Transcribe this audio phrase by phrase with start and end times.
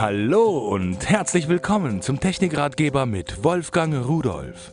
[0.00, 4.72] Hallo und herzlich willkommen zum Technikratgeber mit Wolfgang Rudolf.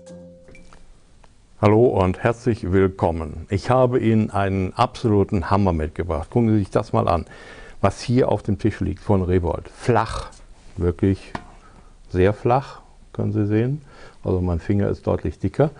[1.60, 3.48] Hallo und herzlich willkommen.
[3.50, 6.30] Ich habe Ihnen einen absoluten Hammer mitgebracht.
[6.30, 7.26] Gucken Sie sich das mal an,
[7.82, 9.68] was hier auf dem Tisch liegt von Revolt.
[9.68, 10.30] Flach,
[10.78, 11.34] wirklich
[12.10, 12.82] sehr flach,
[13.12, 13.82] können Sie sehen.
[14.24, 15.72] Also mein Finger ist deutlich dicker.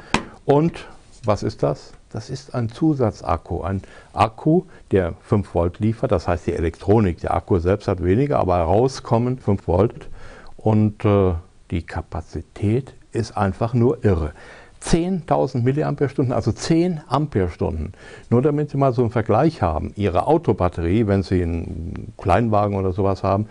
[0.46, 0.88] Und
[1.28, 1.94] was ist das?
[2.10, 3.82] Das ist ein Zusatzakku, ein
[4.14, 6.12] Akku, der 5 Volt liefert.
[6.12, 10.10] Das heißt, die Elektronik, der Akku selbst hat weniger, aber rauskommen 5 Volt.
[10.58, 11.34] Und äh,
[11.72, 14.34] die Kapazität ist einfach nur irre.
[14.82, 17.94] 10.000 mAh, also 10 Ampere-Stunden.
[18.30, 19.94] Nur damit Sie mal so einen Vergleich haben.
[19.96, 23.48] Ihre Autobatterie, wenn Sie einen Kleinwagen oder sowas haben,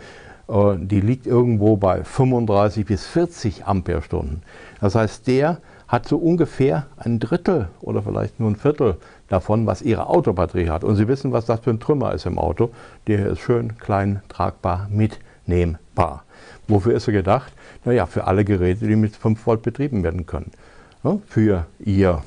[0.49, 4.43] die liegt irgendwo bei 35 bis 40 Ampere-Stunden.
[4.81, 5.59] Das heißt, der
[5.89, 8.97] hat so ungefähr ein Drittel oder vielleicht nur ein Viertel
[9.29, 10.85] davon, was Ihre Autobatterie hat.
[10.85, 12.71] Und Sie wissen, was das für ein Trümmer ist im Auto.
[13.07, 16.25] Der ist schön klein, tragbar, mitnehmbar.
[16.69, 17.53] Wofür ist er gedacht?
[17.85, 20.51] Naja, für alle Geräte, die mit 5 Volt betrieben werden können.
[21.27, 22.23] Für Ihr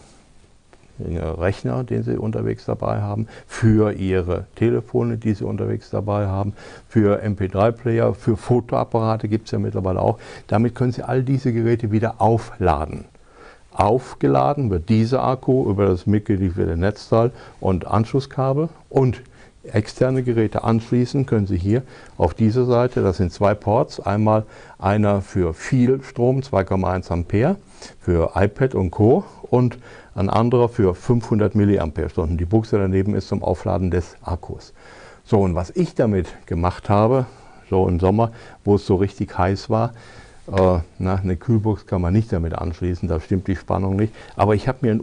[1.00, 6.54] Rechner, den Sie unterwegs dabei haben, für Ihre Telefone, die Sie unterwegs dabei haben,
[6.88, 10.20] für MP3-Player, für Fotoapparate gibt es ja mittlerweile auch.
[10.48, 13.06] Damit können Sie all diese Geräte wieder aufladen.
[13.72, 19.22] Aufgeladen wird dieser Akku über das mitgelieferte Netzteil und Anschlusskabel und
[19.74, 21.84] externe Geräte anschließen können Sie hier
[22.18, 24.46] auf dieser Seite, das sind zwei Ports, einmal
[24.80, 27.58] einer für viel Strom, 2,1 Ampere,
[28.00, 29.24] für iPad und Co.
[29.44, 29.78] und
[30.16, 31.88] ein anderer für 500 mAh.
[32.30, 34.74] Die Buchse daneben ist zum Aufladen des Akkus.
[35.24, 37.26] So, und was ich damit gemacht habe,
[37.70, 38.32] so im Sommer,
[38.64, 39.94] wo es so richtig heiß war,
[40.48, 44.14] äh, na, eine Kühlbox kann man nicht damit anschließen, da stimmt die Spannung nicht.
[44.36, 45.02] Aber ich habe mir einen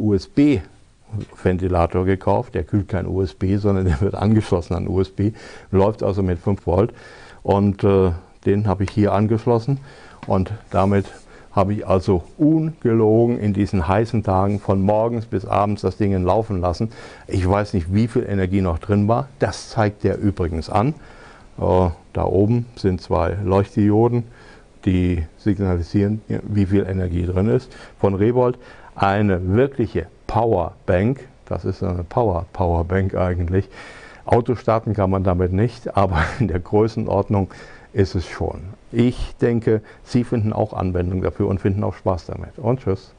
[1.18, 5.32] USB-Ventilator gekauft, der kühlt kein USB, sondern der wird angeschlossen an USB,
[5.70, 6.92] läuft also mit 5 Volt.
[7.42, 8.12] Und äh,
[8.46, 9.80] den habe ich hier angeschlossen
[10.26, 11.06] und damit
[11.52, 16.60] habe ich also ungelogen in diesen heißen Tagen von morgens bis abends das Ding laufen
[16.60, 16.90] lassen.
[17.28, 19.28] Ich weiß nicht, wie viel Energie noch drin war.
[19.38, 20.94] Das zeigt der übrigens an.
[21.58, 24.24] Äh, da oben sind zwei Leuchtdioden
[24.84, 27.74] die signalisieren, wie viel Energie drin ist.
[27.98, 28.58] Von Revolt
[28.94, 33.68] eine wirkliche Powerbank, das ist eine Power Powerbank eigentlich.
[34.24, 37.54] Auto starten kann man damit nicht, aber in der Größenordnung
[37.92, 38.64] ist es schon.
[38.90, 42.58] Ich denke, Sie finden auch Anwendung dafür und finden auch Spaß damit.
[42.58, 43.14] Und tschüss.